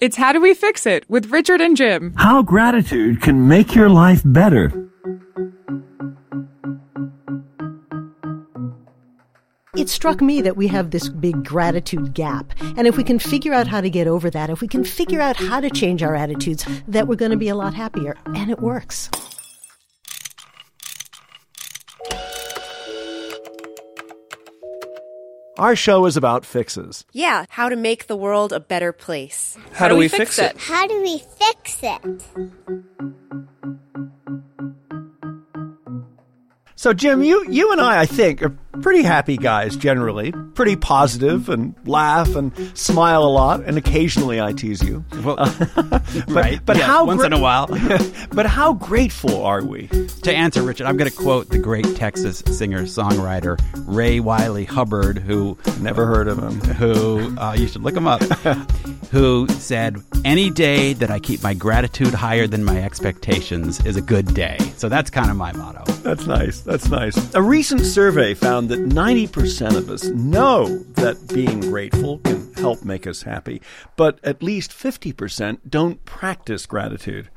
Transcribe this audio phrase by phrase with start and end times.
[0.00, 2.14] It's How Do We Fix It with Richard and Jim.
[2.16, 4.72] How gratitude can make your life better.
[9.76, 12.52] It struck me that we have this big gratitude gap.
[12.76, 15.20] And if we can figure out how to get over that, if we can figure
[15.20, 18.16] out how to change our attitudes, that we're going to be a lot happier.
[18.26, 19.10] And it works.
[25.58, 27.04] Our show is about fixes.
[27.12, 29.58] Yeah, how to make the world a better place.
[29.72, 30.56] How, do we, fix, it?
[30.56, 32.00] How do we fix it?
[36.76, 40.32] So, Jim, you you and I, I think, are pretty happy guys generally.
[40.54, 45.04] Pretty positive and laugh and smile a lot, and occasionally I tease you.
[45.24, 45.36] Well,
[45.76, 46.60] but, right.
[46.64, 47.66] But Yes, how once in a while.
[48.32, 49.88] but how grateful are we?
[50.22, 55.18] to answer, Richard, I'm going to quote the great Texas singer songwriter Ray Wylie Hubbard,
[55.18, 56.60] who Never heard of him.
[56.74, 58.20] who uh, you should look him up,
[59.10, 64.02] who said, "Any day that I keep my gratitude higher than my expectations is a
[64.02, 65.84] good day." So that's kind of my motto.
[66.02, 66.60] That's nice.
[66.60, 67.34] That's nice.
[67.34, 73.06] A recent survey found that 90% of us know that being grateful can help make
[73.06, 73.62] us happy,
[73.96, 77.30] but at least 50% don't practice gratitude.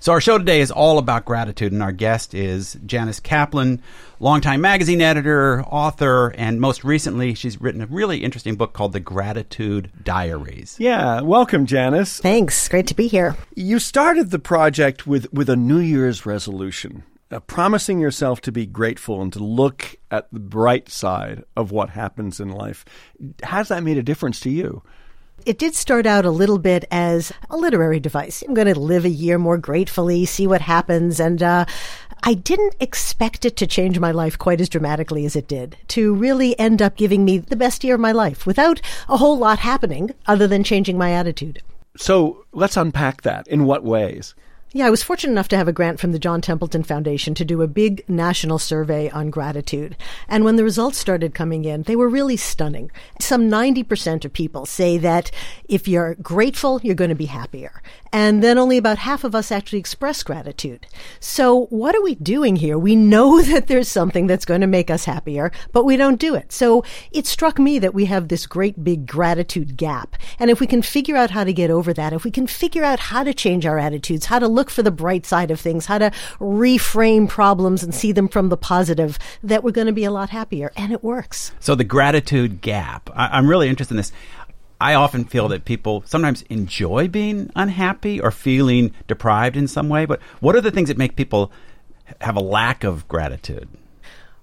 [0.00, 3.82] So our show today is all about gratitude, and our guest is Janice Kaplan,
[4.20, 9.00] longtime magazine editor, author, and most recently, she's written a really interesting book called The
[9.00, 10.76] Gratitude Diaries.
[10.78, 12.20] Yeah, welcome, Janice.
[12.20, 12.68] Thanks.
[12.68, 13.36] Great to be here.
[13.54, 18.66] You started the project with, with a New Year's resolution, uh, promising yourself to be
[18.66, 22.84] grateful and to look at the bright side of what happens in life.
[23.42, 24.82] Has that made a difference to you?
[25.44, 28.42] It did start out a little bit as a literary device.
[28.42, 31.18] I'm going to live a year more gratefully, see what happens.
[31.18, 31.64] And uh,
[32.22, 36.14] I didn't expect it to change my life quite as dramatically as it did, to
[36.14, 39.58] really end up giving me the best year of my life without a whole lot
[39.58, 41.60] happening other than changing my attitude.
[41.96, 43.48] So let's unpack that.
[43.48, 44.34] In what ways?
[44.74, 47.44] Yeah, I was fortunate enough to have a grant from the John Templeton Foundation to
[47.44, 49.98] do a big national survey on gratitude.
[50.28, 52.90] And when the results started coming in, they were really stunning.
[53.20, 55.30] Some 90% of people say that
[55.68, 57.82] if you're grateful, you're going to be happier.
[58.14, 60.86] And then only about half of us actually express gratitude.
[61.18, 62.78] So what are we doing here?
[62.78, 66.34] We know that there's something that's going to make us happier, but we don't do
[66.34, 66.50] it.
[66.52, 70.16] So it struck me that we have this great big gratitude gap.
[70.38, 72.84] And if we can figure out how to get over that, if we can figure
[72.84, 75.86] out how to change our attitudes, how to look for the bright side of things,
[75.86, 80.04] how to reframe problems and see them from the positive, that we're going to be
[80.04, 80.72] a lot happier.
[80.76, 81.52] And it works.
[81.60, 83.10] So the gratitude gap.
[83.14, 84.12] I, I'm really interested in this.
[84.80, 90.06] I often feel that people sometimes enjoy being unhappy or feeling deprived in some way.
[90.06, 91.52] But what are the things that make people
[92.20, 93.68] have a lack of gratitude?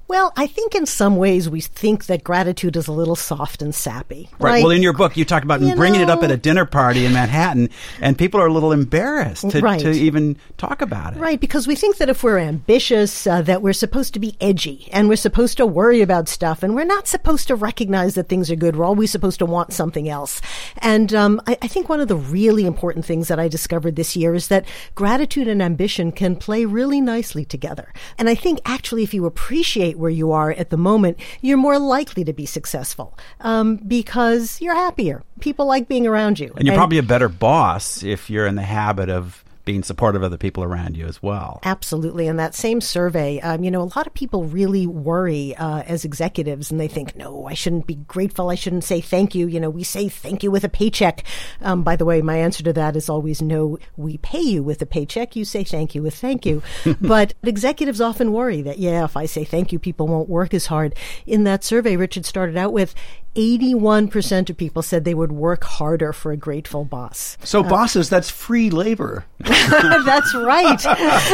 [0.09, 3.75] Well, I think in some ways we think that gratitude is a little soft and
[3.75, 4.27] sappy.
[4.39, 4.53] Right.
[4.53, 6.65] Like, well, in your book, you talk about you bringing it up at a dinner
[6.65, 7.69] party in Manhattan,
[8.01, 9.79] and people are a little embarrassed to, Right.
[9.81, 11.19] to even talk about it.
[11.19, 14.89] Right, because we think that if we're ambitious, uh, that we're supposed to be edgy
[14.91, 18.49] and we're supposed to worry about stuff, and we're not supposed to recognize that things
[18.49, 18.77] are good.
[18.77, 20.41] We're always supposed to want something else.
[20.79, 24.15] And um, I, I think one of the really important things that I discovered this
[24.15, 27.93] year is that gratitude and ambition can play really nicely together.
[28.17, 31.77] And I think actually, if you appreciate where you are at the moment, you're more
[31.77, 35.23] likely to be successful um, because you're happier.
[35.39, 36.53] People like being around you.
[36.55, 40.31] And you're probably a better boss if you're in the habit of being supportive of
[40.31, 41.59] the people around you as well.
[41.63, 42.27] Absolutely.
[42.27, 46.03] And that same survey, um, you know, a lot of people really worry uh, as
[46.03, 48.49] executives and they think, no, I shouldn't be grateful.
[48.49, 49.45] I shouldn't say thank you.
[49.45, 51.23] You know, we say thank you with a paycheck.
[51.61, 54.81] Um, by the way, my answer to that is always no, we pay you with
[54.81, 55.35] a paycheck.
[55.35, 56.63] You say thank you with thank you.
[56.99, 60.65] but executives often worry that, yeah, if I say thank you, people won't work as
[60.65, 60.95] hard.
[61.27, 62.95] In that survey, Richard started out with,
[63.35, 67.37] 81% of people said they would work harder for a grateful boss.
[67.43, 69.25] So, bosses, that's free labor.
[69.39, 70.79] That's right.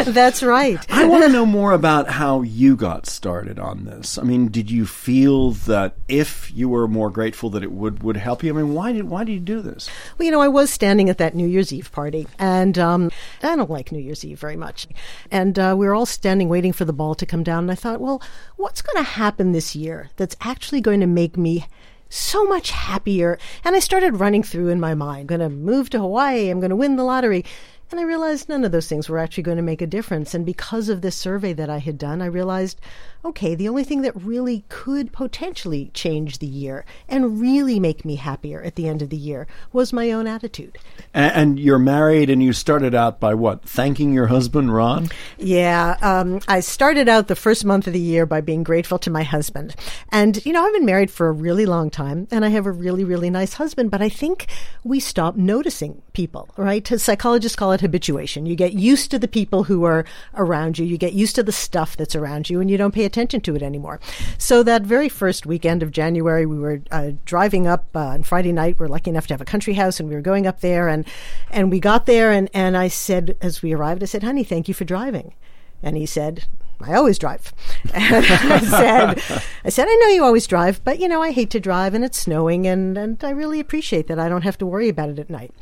[0.05, 0.79] That's right.
[0.91, 4.17] I want to know more about how you got started on this.
[4.17, 8.17] I mean, did you feel that if you were more grateful that it would, would
[8.17, 8.53] help you?
[8.53, 9.89] I mean, why did why did you do this?
[10.17, 13.55] Well, you know, I was standing at that New Year's Eve party, and um, I
[13.55, 14.87] don't like New Year's Eve very much.
[15.31, 17.75] And uh, we were all standing waiting for the ball to come down, and I
[17.75, 18.21] thought, well,
[18.57, 21.65] what's going to happen this year that's actually going to make me
[22.09, 23.37] so much happier?
[23.63, 26.59] And I started running through in my mind, I'm going to move to Hawaii, I'm
[26.59, 27.45] going to win the lottery.
[27.91, 30.33] And I realized none of those things were actually going to make a difference.
[30.33, 32.81] And because of this survey that I had done, I realized,
[33.23, 38.15] okay, the only thing that really could potentially change the year and really make me
[38.15, 40.77] happier at the end of the year was my own attitude.
[41.13, 43.63] And, and you're married, and you started out by what?
[43.63, 45.09] Thanking your husband, Ron.
[45.37, 49.09] Yeah, um, I started out the first month of the year by being grateful to
[49.09, 49.75] my husband.
[50.09, 52.71] And, you know, I've been married for a really long time and I have a
[52.71, 54.47] really, really nice husband, but I think
[54.83, 56.85] we stop noticing people, right?
[56.87, 58.45] Psychologists call it habituation.
[58.45, 60.05] You get used to the people who are
[60.35, 63.05] around you, you get used to the stuff that's around you, and you don't pay
[63.05, 63.99] attention to it anymore.
[64.37, 68.51] So that very first weekend of January, we were uh, driving up uh, on Friday
[68.51, 68.79] night.
[68.79, 70.87] We are lucky enough to have a country house, and we were going up there,
[70.87, 71.05] and
[71.51, 74.67] and we got there, and and I said as we arrived, I said, "Honey, thank
[74.67, 75.33] you for driving,"
[75.81, 76.45] and he said.
[76.81, 77.53] I always drive.
[77.93, 81.49] And I said, I said, I know you always drive, but you know, I hate
[81.51, 84.65] to drive and it's snowing and, and I really appreciate that I don't have to
[84.65, 85.53] worry about it at night.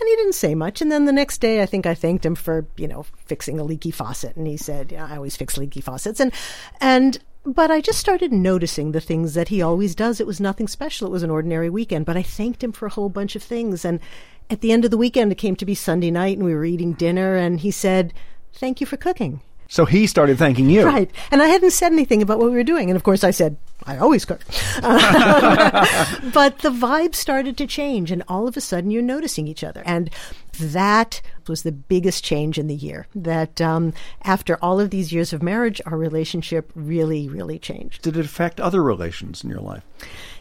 [0.00, 0.80] And he didn't say much.
[0.80, 3.64] And then the next day, I think I thanked him for, you know, fixing a
[3.64, 4.34] leaky faucet.
[4.34, 6.20] And he said, yeah, I always fix leaky faucets.
[6.20, 6.32] And,
[6.80, 10.18] and, but I just started noticing the things that he always does.
[10.18, 11.06] It was nothing special.
[11.06, 13.84] It was an ordinary weekend, but I thanked him for a whole bunch of things.
[13.84, 14.00] And
[14.48, 16.64] at the end of the weekend, it came to be Sunday night and we were
[16.64, 18.14] eating dinner and he said,
[18.54, 19.42] thank you for cooking.
[19.68, 20.84] So he started thanking you.
[20.84, 21.10] Right.
[21.30, 22.90] And I hadn't said anything about what we were doing.
[22.90, 23.56] And of course, I said,
[23.86, 24.40] I always cook.
[24.82, 29.82] but the vibe started to change, and all of a sudden, you're noticing each other.
[29.86, 30.10] And
[30.58, 33.06] that was the biggest change in the year.
[33.14, 33.92] That um,
[34.22, 38.02] after all of these years of marriage, our relationship really, really changed.
[38.02, 39.82] Did it affect other relations in your life?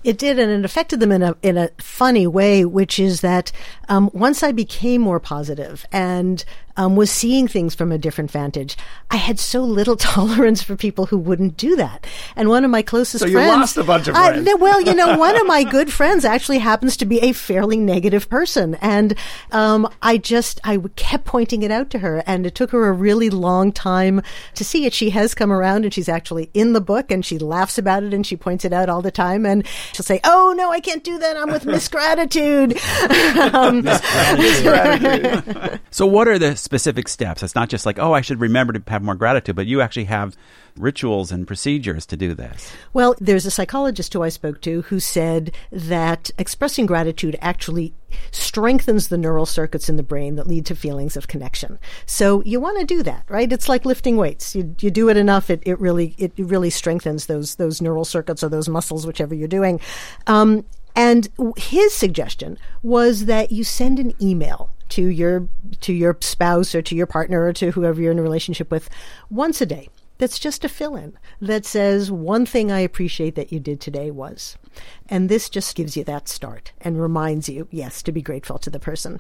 [0.04, 3.52] It did, and it affected them in a in a funny way, which is that
[3.90, 6.44] um, once I became more positive and
[6.78, 8.78] um, was seeing things from a different vantage,
[9.12, 12.08] I had so little tolerance for people who wouldn't do that.
[12.38, 14.48] And one of my closest so you friends, lost a bunch of friends.
[14.48, 17.78] I, well, you know, one of my good friends actually happens to be a fairly
[17.78, 19.16] negative person, and
[19.52, 22.92] um, I just I kept pointing it out to her, and it took her a
[22.92, 24.22] really long time
[24.56, 24.94] to see it.
[24.94, 28.14] She has come around, and she's actually in the book, and she laughs about it,
[28.14, 31.04] and she points it out all the time, and she'll say, "Oh no, I can't
[31.04, 31.38] do that.
[31.38, 32.74] I'm with Miss Gratitude."
[33.54, 33.84] um,
[35.92, 37.44] so, what are the specific steps?
[37.44, 40.06] It's not just like, oh, I should remember to have more gratitude, but you actually
[40.06, 40.36] have
[40.80, 42.72] rituals and procedures to do this?
[42.94, 47.94] Well, there's a psychologist who I spoke to who said that expressing gratitude actually
[48.32, 51.78] strengthens the neural circuits in the brain that lead to feelings of connection.
[52.06, 53.52] So you want to do that, right?
[53.52, 54.56] It's like lifting weights.
[54.56, 58.44] You, you do it enough, it, it really it really strengthens those those neural circuits
[58.44, 59.80] or those muscles, whichever you're doing.
[60.28, 60.66] Um,
[60.96, 65.48] and his suggestion was that you send an email to your
[65.82, 68.90] to your spouse or to your partner or to whoever you're in a relationship with
[69.30, 69.88] once a day
[70.20, 74.12] that's just a fill in that says one thing I appreciate that you did today
[74.12, 74.58] was.
[75.08, 78.70] And this just gives you that start and reminds you, yes, to be grateful to
[78.70, 79.20] the person.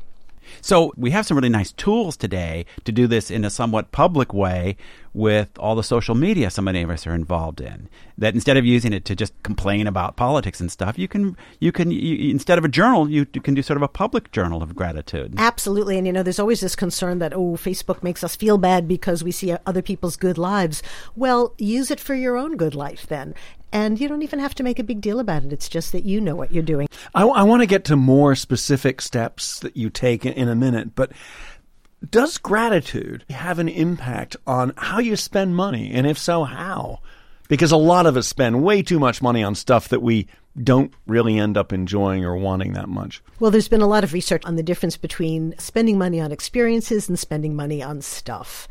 [0.62, 4.34] So we have some really nice tools today to do this in a somewhat public
[4.34, 4.78] way
[5.14, 7.90] with all the social media so many of us are involved in.
[8.18, 11.72] That instead of using it to just complain about politics and stuff, you can you
[11.72, 14.62] can you, instead of a journal, you, you, can do sort of a public journal
[14.62, 15.36] of gratitude.
[15.38, 18.88] Absolutely, and you know, there's always this concern that oh, Facebook makes us feel bad
[18.88, 20.84] because we see other people's good lives.
[21.16, 23.34] Well, use it for your own good life then.
[23.72, 25.54] And you don't even have to make a big deal about it.
[25.54, 26.88] It's just that you know what you're doing.
[27.14, 30.56] I, I want to get to more specific steps that you take in, in a
[30.56, 31.12] minute, but
[32.10, 35.92] does gratitude have an impact on how you spend money?
[35.94, 37.00] And if so, how?
[37.48, 40.28] Because a lot of us spend way too much money on stuff that we
[40.62, 43.22] don't really end up enjoying or wanting that much.
[43.40, 47.08] Well, there's been a lot of research on the difference between spending money on experiences
[47.08, 48.68] and spending money on stuff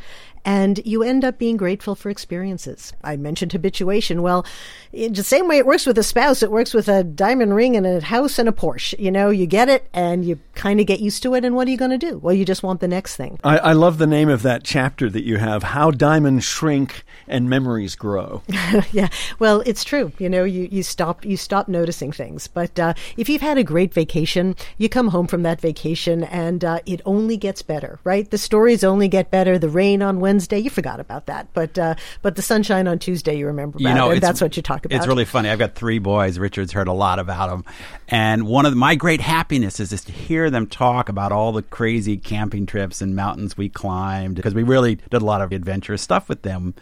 [0.49, 2.95] and you end up being grateful for experiences.
[3.05, 4.23] I mentioned habituation.
[4.23, 4.47] Well,
[4.95, 7.77] in the same way it works with a spouse, it works with a diamond ring
[7.77, 8.99] and a house and a Porsche.
[8.99, 11.45] You know, you get it and you kind of get used to it.
[11.45, 12.17] And what are you going to do?
[12.17, 13.39] Well, you just want the next thing.
[13.45, 17.51] I, I love the name of that chapter that you have How Diamonds Shrink and
[17.51, 18.43] Memories Grow.
[18.91, 19.09] yeah.
[19.39, 20.13] Well, it's true.
[20.19, 22.49] You know, you, you stop, you stop noticing things.
[22.49, 26.65] But uh, if you've had a great vacation, you come home from that vacation and
[26.65, 28.31] uh, it only gets better, right?
[28.31, 29.59] The stories only get better.
[29.59, 31.53] The rain on Wednesday Wednesday, you forgot about that.
[31.53, 34.57] But uh, but the sunshine on Tuesday, you remember you know, it, and that's what
[34.57, 34.97] you talk about.
[34.97, 35.49] It's really funny.
[35.49, 36.39] I've got three boys.
[36.39, 37.65] Richard's heard a lot about them,
[38.07, 41.51] and one of the, my great happiness is just to hear them talk about all
[41.51, 45.51] the crazy camping trips and mountains we climbed because we really did a lot of
[45.51, 46.73] adventurous stuff with them.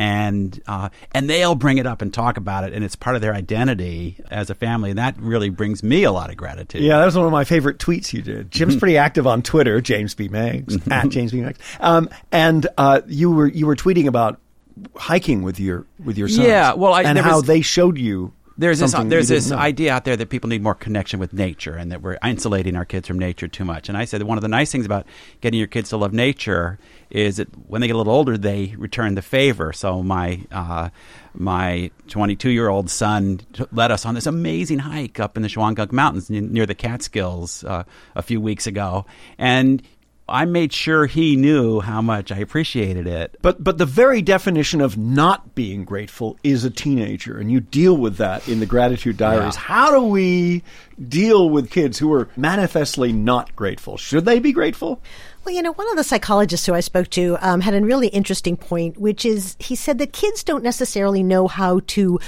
[0.00, 3.22] And uh, and they'll bring it up and talk about it, and it's part of
[3.22, 6.80] their identity as a family, and that really brings me a lot of gratitude.
[6.82, 8.50] Yeah, that was one of my favorite tweets you did.
[8.50, 10.28] Jim's pretty active on Twitter, James B.
[10.28, 11.42] Meigs, at James B.
[11.42, 11.58] Meigs.
[11.80, 14.40] Um, and uh, you were you were tweeting about
[14.96, 16.48] hiking with your with your sons.
[16.48, 20.04] Yeah, well, I- and how was- they showed you there's this there's this idea out
[20.04, 23.18] there that people need more connection with nature and that we're insulating our kids from
[23.18, 23.88] nature too much.
[23.88, 25.06] And I said that one of the nice things about
[25.40, 28.74] getting your kids to love nature is that when they get a little older, they
[28.76, 29.72] return the favor.
[29.72, 30.90] So my uh,
[31.32, 35.48] my 22 year old son t- led us on this amazing hike up in the
[35.48, 39.06] Shawangunk Mountains n- near the Catskills uh, a few weeks ago,
[39.38, 39.82] and
[40.30, 43.36] I made sure he knew how much I appreciated it.
[43.42, 47.96] But but the very definition of not being grateful is a teenager, and you deal
[47.96, 49.54] with that in the gratitude diaries.
[49.54, 49.60] Yeah.
[49.60, 50.62] How do we
[51.08, 53.96] deal with kids who are manifestly not grateful?
[53.96, 55.02] Should they be grateful?
[55.44, 58.08] Well, you know, one of the psychologists who I spoke to um, had a really
[58.08, 62.20] interesting point, which is he said that kids don't necessarily know how to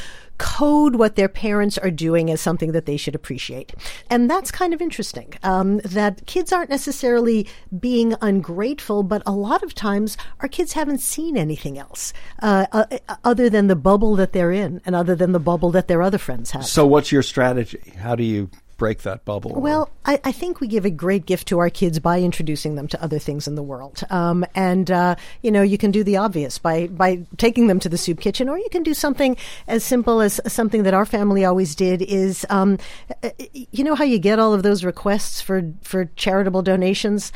[0.42, 3.72] code what their parents are doing as something that they should appreciate.
[4.10, 5.34] And that's kind of interesting.
[5.44, 7.46] Um, that kids aren't necessarily
[7.78, 12.98] being ungrateful, but a lot of times our kids haven't seen anything else uh, uh,
[13.22, 16.18] other than the bubble that they're in and other than the bubble that their other
[16.18, 16.66] friends have.
[16.66, 17.92] So, what's your strategy?
[17.98, 18.50] How do you
[18.82, 19.52] break that bubble?
[19.54, 22.88] Well, I, I think we give a great gift to our kids by introducing them
[22.88, 24.02] to other things in the world.
[24.10, 27.88] Um, and, uh, you know, you can do the obvious by, by taking them to
[27.88, 29.36] the soup kitchen, or you can do something
[29.68, 32.76] as simple as something that our family always did is, um,
[33.22, 33.30] uh,
[33.70, 37.30] you know how you get all of those requests for, for charitable donations?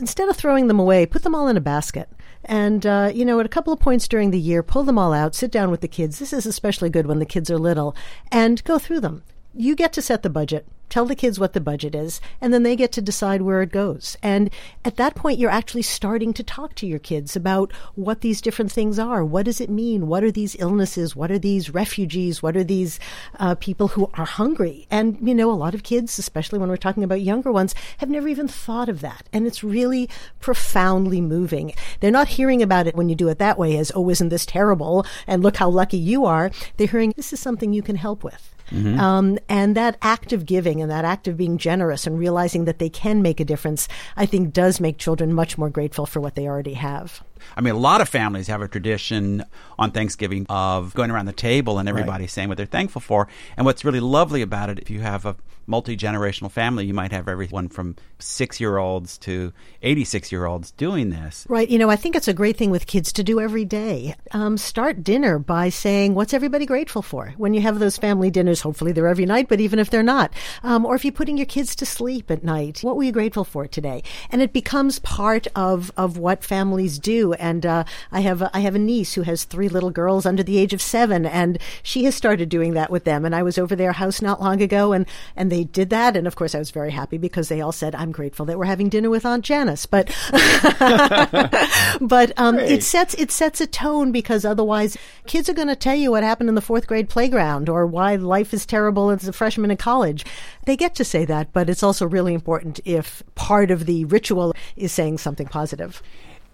[0.00, 2.08] Instead of throwing them away, put them all in a basket.
[2.44, 5.12] And, uh, you know, at a couple of points during the year, pull them all
[5.12, 6.18] out, sit down with the kids.
[6.18, 7.94] This is especially good when the kids are little,
[8.32, 9.22] and go through them.
[9.54, 10.66] You get to set the budget.
[10.88, 13.72] Tell the kids what the budget is, and then they get to decide where it
[13.72, 14.16] goes.
[14.22, 14.50] And
[14.84, 18.72] at that point, you're actually starting to talk to your kids about what these different
[18.72, 19.24] things are.
[19.24, 20.06] What does it mean?
[20.06, 21.14] What are these illnesses?
[21.14, 22.42] What are these refugees?
[22.42, 22.98] What are these
[23.38, 24.86] uh, people who are hungry?
[24.90, 28.10] And, you know, a lot of kids, especially when we're talking about younger ones, have
[28.10, 29.28] never even thought of that.
[29.32, 30.08] And it's really
[30.40, 31.74] profoundly moving.
[32.00, 34.46] They're not hearing about it when you do it that way as, oh, isn't this
[34.46, 35.04] terrible?
[35.26, 36.50] And look how lucky you are.
[36.76, 38.54] They're hearing, this is something you can help with.
[38.98, 42.78] Um, and that act of giving and that act of being generous and realizing that
[42.78, 46.34] they can make a difference, I think does make children much more grateful for what
[46.34, 47.22] they already have.
[47.56, 49.44] I mean, a lot of families have a tradition
[49.78, 53.28] on Thanksgiving of going around the table and everybody saying what they're thankful for.
[53.56, 55.36] And what's really lovely about it, if you have a
[55.68, 59.52] multi generational family, you might have everyone from six year olds to
[59.82, 61.46] 86 year olds doing this.
[61.48, 61.68] Right.
[61.68, 64.16] You know, I think it's a great thing with kids to do every day.
[64.32, 67.34] Um, start dinner by saying, what's everybody grateful for?
[67.36, 70.32] When you have those family dinners, hopefully they're every night, but even if they're not,
[70.62, 73.44] um, or if you're putting your kids to sleep at night, what were you grateful
[73.44, 74.02] for today?
[74.30, 77.34] And it becomes part of, of what families do.
[77.38, 80.42] And, uh, I have, a, I have a niece who has three little girls under
[80.42, 83.24] the age of seven, and she has started doing that with them.
[83.24, 86.16] And I was over their house not long ago, and, and they did that.
[86.16, 88.64] And of course, I was very happy because they all said, I'm grateful that we're
[88.64, 89.86] having dinner with Aunt Janice.
[89.86, 90.14] But,
[92.00, 95.94] but um, it sets it sets a tone because otherwise kids are going to tell
[95.94, 99.32] you what happened in the fourth grade playground or why life is terrible as a
[99.32, 100.24] freshman in college.
[100.66, 104.54] They get to say that, but it's also really important if part of the ritual
[104.76, 106.02] is saying something positive.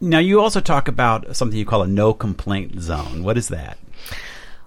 [0.04, 3.24] Now, you also talk about something you call a no complaint zone.
[3.24, 3.78] What is that?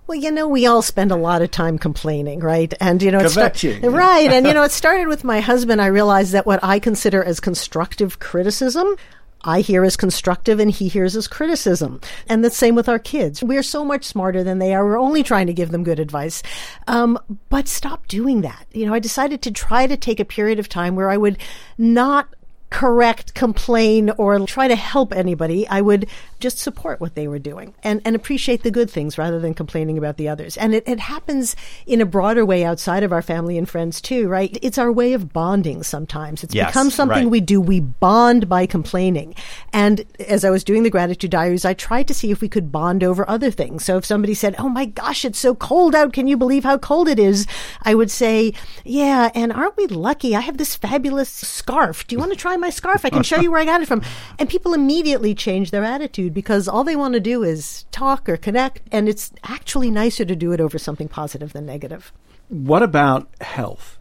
[0.08, 2.74] Well, you know, we all spend a lot of time complaining, right?
[2.80, 4.32] And you know, it start- right?
[4.32, 5.82] And you know, it started with my husband.
[5.82, 8.96] I realized that what I consider as constructive criticism.
[9.44, 12.02] I hear as constructive and he hears as criticism.
[12.28, 13.44] And the same with our kids.
[13.44, 14.84] We're so much smarter than they are.
[14.84, 16.42] We're only trying to give them good advice.
[16.88, 18.66] Um, but stop doing that.
[18.74, 21.38] You know, I decided to try to take a period of time where I would
[21.78, 22.28] not
[22.70, 25.68] correct, complain, or try to help anybody.
[25.68, 26.08] I would
[26.40, 29.98] just support what they were doing and, and appreciate the good things rather than complaining
[29.98, 30.58] about the others.
[30.58, 31.56] And it, it happens
[31.88, 34.56] in a broader way outside of our family and friends too, right?
[34.62, 36.44] It's our way of bonding sometimes.
[36.44, 37.30] It's Yes, become something right.
[37.30, 37.62] we do.
[37.62, 39.34] We bond by complaining.
[39.72, 42.72] And as I was doing the gratitude diaries, I tried to see if we could
[42.72, 43.86] bond over other things.
[43.86, 46.14] So if somebody said, Oh my gosh, it's so cold out.
[46.14, 47.48] Can you believe how cold it is?
[47.84, 49.32] I would say, Yeah.
[49.34, 50.36] And aren't we lucky?
[50.36, 52.06] I have this fabulous scarf.
[52.08, 53.06] Do you want to try my scarf?
[53.06, 54.02] I can show you where I got it from.
[54.40, 58.38] And people immediately change their attitude because all they want to do is talk or
[58.38, 58.82] connect.
[58.92, 62.12] And it's actually nicer to do it over something positive than negative.
[62.50, 63.98] What about health?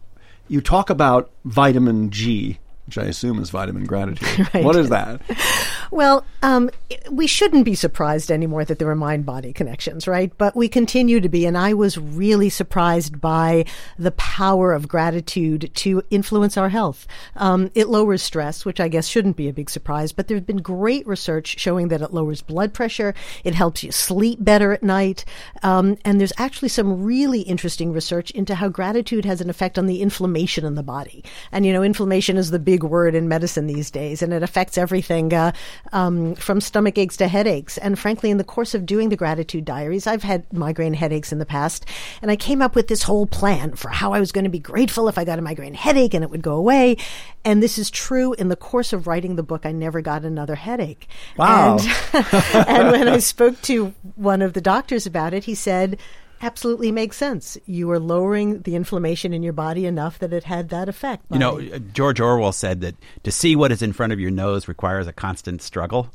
[0.47, 4.47] You talk about vitamin G, which I assume is vitamin gratitude.
[4.53, 4.63] Right.
[4.63, 5.21] What is that?
[5.91, 6.69] Well, um,
[7.11, 10.31] we shouldn't be surprised anymore that there are mind body connections, right?
[10.37, 11.45] But we continue to be.
[11.45, 13.65] And I was really surprised by
[13.97, 17.07] the power of gratitude to influence our health.
[17.35, 20.57] Um, it lowers stress, which I guess shouldn't be a big surprise, but there's been
[20.57, 23.13] great research showing that it lowers blood pressure.
[23.43, 25.25] It helps you sleep better at night.
[25.63, 29.87] Um, and there's actually some really interesting research into how gratitude has an effect on
[29.87, 31.23] the inflammation in the body.
[31.51, 34.77] And, you know, inflammation is the big word in medicine these days, and it affects
[34.77, 35.51] everything uh,
[35.91, 37.77] um, from stomach aches to headaches.
[37.77, 41.39] And frankly, in the course of doing the gratitude diaries, I've had migraine headaches in
[41.39, 41.85] the past,
[42.21, 44.59] and I came up with this whole plan for how I was going to be
[44.59, 46.97] grateful if I got a migraine headache and it would go away.
[47.45, 48.33] And this is true.
[48.33, 51.07] In the course of writing the book, I never got another headache.
[51.37, 51.77] Wow.
[52.13, 52.25] And,
[52.67, 55.97] and when I spoke to one of the doctors about it, he said,
[56.41, 57.57] absolutely makes sense.
[57.65, 61.25] You were lowering the inflammation in your body enough that it had that effect.
[61.31, 64.31] You know, uh, George Orwell said that to see what is in front of your
[64.31, 66.09] nose requires a constant struggle.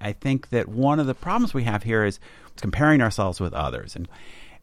[0.00, 2.20] I think that one of the problems we have here is
[2.56, 4.08] comparing ourselves with others and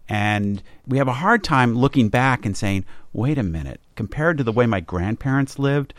[0.10, 4.44] and we have a hard time looking back and saying, "Wait a minute, compared to
[4.44, 5.94] the way my grandparents lived,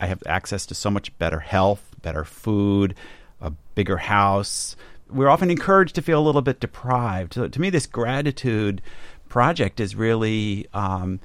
[0.00, 2.96] I have access to so much better health, better food,
[3.40, 4.74] a bigger house."
[5.10, 7.34] We're often encouraged to feel a little bit deprived.
[7.34, 8.80] So to me, this gratitude
[9.28, 11.20] project is really um,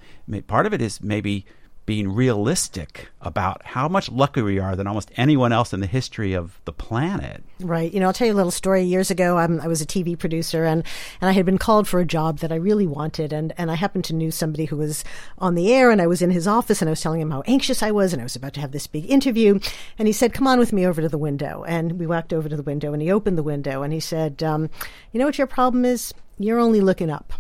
[0.48, 1.46] part of it is maybe
[1.90, 6.34] being realistic about how much luckier we are than almost anyone else in the history
[6.34, 7.44] of the planet.
[7.60, 7.92] Right.
[7.92, 8.84] You know, I'll tell you a little story.
[8.84, 10.84] Years ago, I was a TV producer and,
[11.20, 13.34] and I had been called for a job that I really wanted.
[13.34, 15.04] And, and I happened to knew somebody who was
[15.40, 17.42] on the air and I was in his office and I was telling him how
[17.48, 19.60] anxious I was and I was about to have this big interview.
[19.98, 21.64] And he said, come on with me over to the window.
[21.68, 24.44] And we walked over to the window and he opened the window and he said,
[24.44, 24.70] um,
[25.12, 26.14] you know what your problem is?
[26.38, 27.34] You're only looking up.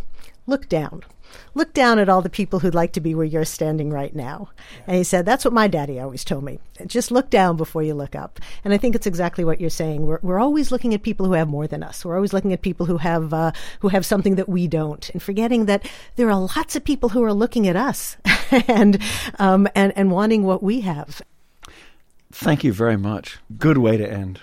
[0.48, 1.03] Look down.
[1.53, 4.50] Look down at all the people who'd like to be where you're standing right now.
[4.88, 6.59] And he said, That's what my daddy always told me.
[6.86, 8.39] Just look down before you look up.
[8.63, 10.05] And I think it's exactly what you're saying.
[10.05, 12.05] We're, we're always looking at people who have more than us.
[12.05, 15.09] We're always looking at people who have, uh, who have something that we don't.
[15.09, 18.17] And forgetting that there are lots of people who are looking at us
[18.67, 19.01] and,
[19.39, 21.21] um, and, and wanting what we have.
[22.31, 23.39] Thank you very much.
[23.57, 24.42] Good way to end.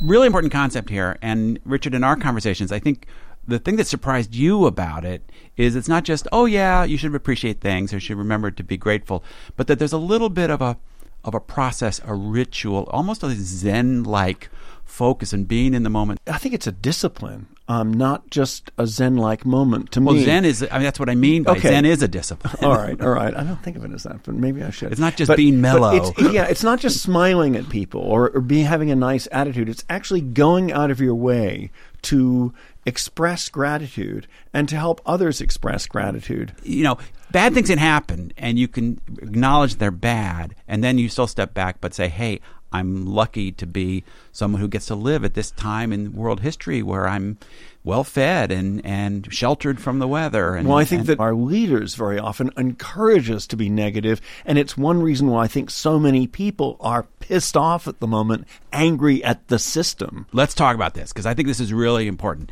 [0.00, 1.18] Really important concept here.
[1.22, 3.06] And Richard, in our conversations, I think
[3.46, 5.22] the thing that surprised you about it
[5.56, 8.62] is it's not just, oh yeah, you should appreciate things or you should remember to
[8.62, 9.24] be grateful,
[9.56, 10.76] but that there's a little bit of a
[11.24, 14.50] of a process, a ritual, almost a Zen like
[14.88, 16.18] focus and being in the moment.
[16.26, 20.24] I think it's a discipline, um, not just a Zen like moment to Well, me.
[20.24, 21.68] Zen is, I mean, that's what I mean by Okay.
[21.68, 22.54] Zen is a discipline.
[22.64, 23.36] all right, all right.
[23.36, 24.90] I don't think of it as that, but maybe I should.
[24.90, 25.94] It's not just being mellow.
[25.94, 29.68] it's- yeah, it's not just smiling at people or, or being having a nice attitude.
[29.68, 31.70] It's actually going out of your way
[32.02, 32.52] to
[32.86, 36.52] express gratitude and to help others express gratitude.
[36.64, 36.96] you know,
[37.30, 41.52] bad things can happen and you can acknowledge they're bad and then you still step
[41.52, 42.40] back but say, hey,
[42.72, 46.82] I'm lucky to be someone who gets to live at this time in world history
[46.82, 47.38] where I'm
[47.84, 50.54] well fed and, and sheltered from the weather.
[50.54, 54.20] And, Well, I think and- that our leaders very often encourage us to be negative,
[54.44, 58.06] and it's one reason why I think so many people are pissed off at the
[58.06, 60.26] moment, angry at the system.
[60.32, 62.50] let's talk about this because I think this is really important.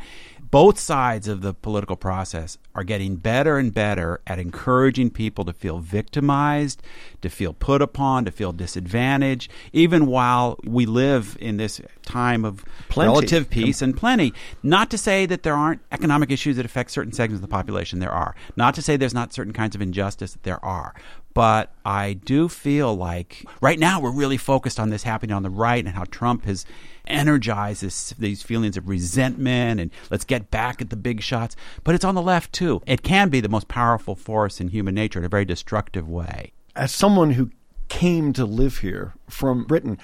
[0.49, 5.51] Both sides of the political process are getting better and better at encouraging people to
[5.51, 6.81] feel victimized,
[7.21, 12.63] to feel put upon, to feel disadvantaged, even while we live in this time of
[12.87, 13.09] Plenty.
[13.09, 14.33] relative peace and plenty.
[14.63, 17.99] Not to say that there aren't economic issues that affect certain segments of the population,
[17.99, 18.33] there are.
[18.55, 20.95] Not to say there's not certain kinds of injustice, there are.
[21.33, 25.49] But I do feel like right now we're really focused on this happening on the
[25.49, 26.65] right and how Trump has
[27.07, 31.55] energized this, these feelings of resentment and let's get back at the big shots.
[31.83, 32.81] But it's on the left too.
[32.85, 36.51] It can be the most powerful force in human nature in a very destructive way.
[36.75, 37.51] As someone who
[37.87, 39.97] came to live here from Britain,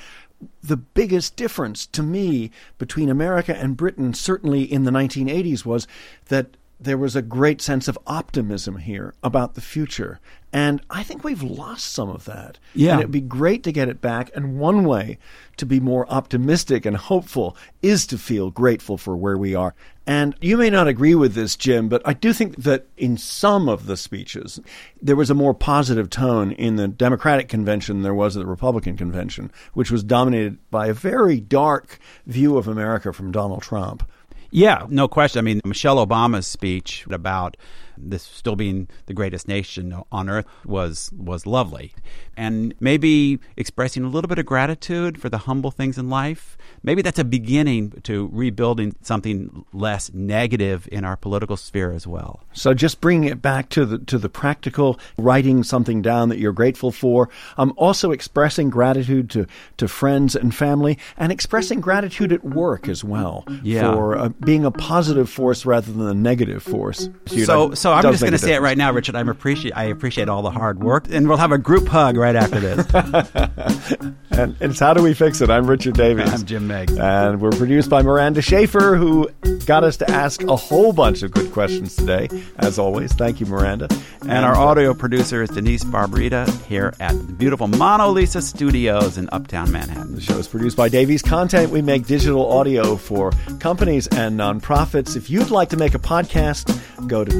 [0.61, 5.87] the biggest difference to me between America and Britain, certainly in the 1980s, was
[6.27, 10.19] that there was a great sense of optimism here about the future.
[10.51, 12.59] And I think we've lost some of that.
[12.75, 12.91] Yeah.
[12.91, 14.29] And it'd be great to get it back.
[14.35, 15.17] And one way
[15.57, 19.73] to be more optimistic and hopeful is to feel grateful for where we are.
[20.05, 23.67] And you may not agree with this, Jim, but I do think that in some
[23.69, 24.59] of the speeches,
[25.01, 28.45] there was a more positive tone in the Democratic convention than there was at the
[28.45, 34.07] Republican convention, which was dominated by a very dark view of America from Donald Trump.
[34.53, 35.39] Yeah, no question.
[35.39, 37.57] I mean, Michelle Obama's speech about
[37.97, 41.93] this still being the greatest nation on earth was was lovely.
[42.35, 46.57] And maybe expressing a little bit of gratitude for the humble things in life.
[46.81, 52.41] Maybe that's a beginning to rebuilding something less negative in our political sphere as well.
[52.53, 56.53] So just bringing it back to the to the practical, writing something down that you're
[56.53, 57.29] grateful for.
[57.57, 59.45] Um, also expressing gratitude to
[59.77, 63.93] to friends and family, and expressing gratitude at work as well Yeah.
[63.93, 67.09] for uh, being a positive force rather than a negative force.
[67.45, 69.15] So, so I'm just going to say it right now, Richard.
[69.15, 72.35] I'm appreciate I appreciate all the hard work, and we'll have a group hug right
[72.35, 74.13] after this.
[74.35, 75.51] And it's How Do We Fix It?
[75.51, 76.27] I'm Richard Davies.
[76.27, 76.97] I'm Jim Meigs.
[76.97, 79.29] And we're produced by Miranda Schaefer, who
[79.67, 82.29] got us to ask a whole bunch of good questions today.
[82.57, 83.87] As always, thank you, Miranda.
[84.23, 89.29] And our audio producer is Denise Barbarita here at the beautiful Mono Lisa Studios in
[89.31, 90.15] Uptown Manhattan.
[90.15, 91.71] The show is produced by Davies Content.
[91.71, 95.15] We make digital audio for companies and nonprofits.
[95.15, 96.75] If you'd like to make a podcast,
[97.07, 97.39] go to